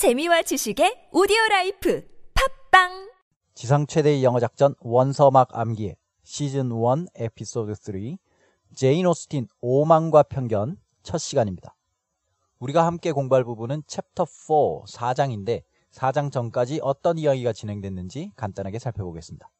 [0.00, 2.02] 재미와 지식의 오디오 라이프
[2.70, 3.10] 팟빵
[3.52, 8.16] 지상 최대의 영어 작전 원서 막 암기 시즌 1 에피소드 3
[8.74, 11.76] 제인 오스틴 오만과 편견 첫 시간입니다.
[12.60, 19.50] 우리가 함께 공부할 부분은 챕터 4 4장인데 4장 전까지 어떤 이야기가 진행됐는지 간단하게 살펴보겠습니다.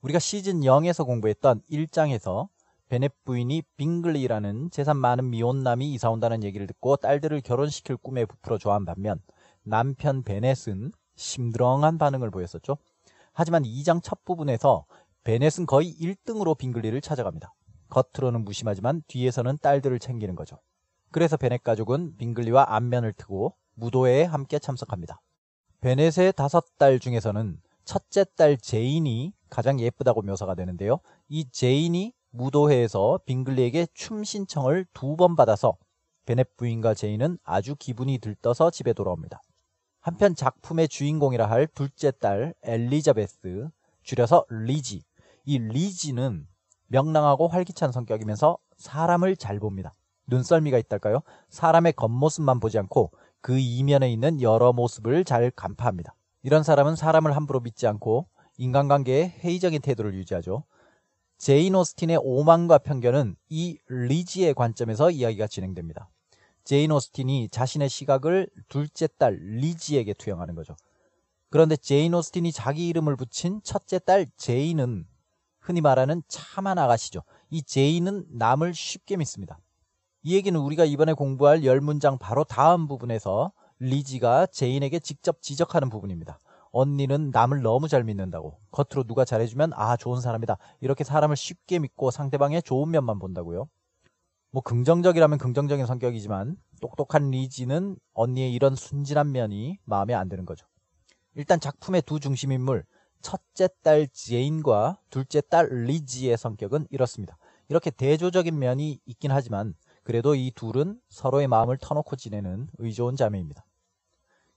[0.00, 2.48] 우리가 시즌 0에서 공부했던 1장에서
[2.88, 8.86] 베넷 부인이 빙글리라는 재산 많은 미혼남이 이사 온다는 얘기를 듣고 딸들을 결혼시킬 꿈에 부풀어 좋아한
[8.86, 9.20] 반면
[9.64, 12.76] 남편 베넷은 심드렁한 반응을 보였었죠.
[13.32, 14.84] 하지만 2장 첫 부분에서
[15.24, 17.54] 베넷은 거의 1등으로 빙글리를 찾아갑니다.
[17.88, 20.58] 겉으로는 무심하지만 뒤에서는 딸들을 챙기는 거죠.
[21.10, 25.20] 그래서 베넷 가족은 빙글리와 안면을 트고 무도회에 함께 참석합니다.
[25.80, 31.00] 베넷의 다섯 딸 중에서는 첫째 딸 제인이 가장 예쁘다고 묘사가 되는데요.
[31.28, 35.76] 이 제인이 무도회에서 빙글리에게 춤 신청을 두 번 받아서
[36.24, 39.42] 베넷 부인과 제인은 아주 기분이 들떠서 집에 돌아옵니다.
[40.02, 43.68] 한편 작품의 주인공이라 할 둘째 딸 엘리자베스,
[44.02, 45.04] 줄여서 리지.
[45.44, 46.48] 이 리지는
[46.88, 49.94] 명랑하고 활기찬 성격이면서 사람을 잘 봅니다.
[50.26, 51.20] 눈썰미가 있달까요?
[51.50, 56.16] 사람의 겉모습만 보지 않고 그 이면에 있는 여러 모습을 잘 간파합니다.
[56.42, 58.26] 이런 사람은 사람을 함부로 믿지 않고
[58.58, 60.64] 인간관계에 회의적인 태도를 유지하죠.
[61.38, 66.10] 제인 오스틴의 오만과 편견은 이 리지의 관점에서 이야기가 진행됩니다.
[66.64, 70.76] 제인 오스틴이 자신의 시각을 둘째 딸 리지에게 투영하는 거죠.
[71.50, 75.06] 그런데 제인 오스틴이 자기 이름을 붙인 첫째 딸 제인은
[75.60, 77.22] 흔히 말하는 참한 아가씨죠.
[77.50, 79.58] 이 제인은 남을 쉽게 믿습니다.
[80.22, 86.38] 이 얘기는 우리가 이번에 공부할 열 문장 바로 다음 부분에서 리지가 제인에게 직접 지적하는 부분입니다.
[86.70, 88.58] 언니는 남을 너무 잘 믿는다고.
[88.70, 90.56] 겉으로 누가 잘해주면 아 좋은 사람이다.
[90.80, 93.68] 이렇게 사람을 쉽게 믿고 상대방의 좋은 면만 본다고요.
[94.52, 100.66] 뭐 긍정적이라면 긍정적인 성격이지만 똑똑한 리지는 언니의 이런 순진한 면이 마음에 안 드는 거죠.
[101.34, 102.84] 일단 작품의 두 중심 인물
[103.22, 107.38] 첫째 딸 제인과 둘째 딸 리지의 성격은 이렇습니다.
[107.68, 113.64] 이렇게 대조적인 면이 있긴 하지만 그래도 이 둘은 서로의 마음을 터놓고 지내는 의좋은 자매입니다.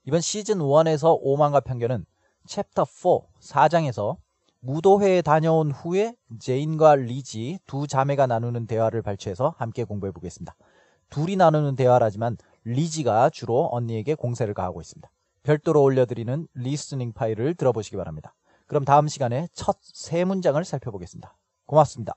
[0.03, 2.05] 이번 시즌 1에서 오만과 편견은
[2.47, 4.17] 챕터 4 4장에서
[4.65, 10.55] 무도회에 다녀온 후에 제인과 리지 두 자매가 나누는 대화를 발췌해서 함께 공부해 보겠습니다.
[11.09, 15.09] 둘이 나누는 대화라지만 리지가 주로 언니에게 공세를 가하고 있습니다.
[15.43, 18.33] 별도로 올려드리는 listening 파일을 들어보시기 바랍니다.
[18.65, 21.35] 그럼 다음 시간에 첫 세 문장을 살펴보겠습니다.
[21.65, 22.15] 고맙습니다.